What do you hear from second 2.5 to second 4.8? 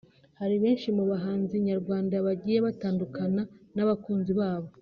batandukana n’abakunzi babo